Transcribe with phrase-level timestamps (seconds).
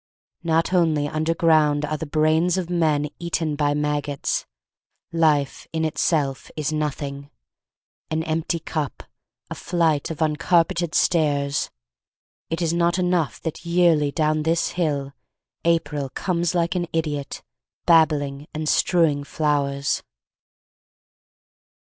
[0.41, 4.47] Not only under ground are the brains of men Eaten by maggots,
[5.13, 7.29] Life in itself Is nothing,
[8.09, 9.03] An empty cup,
[9.51, 11.69] a flight of uncarpeted stairs.
[12.49, 15.13] It is not enough that yearly, down this hill,
[15.65, 17.43] April Comes like an idiot,
[17.85, 20.01] babbling and strewing flowers.